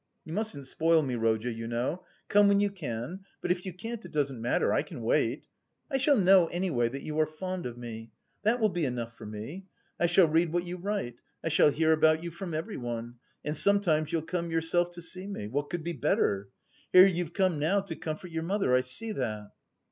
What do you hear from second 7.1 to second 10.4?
are fond of me, that will be enough for me. I shall